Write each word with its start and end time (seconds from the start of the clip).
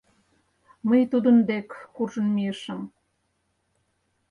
Мый 0.87 1.01
тудын 1.11 1.37
дек 1.49 1.67
куржын 1.93 2.27
мийышым. 2.35 2.81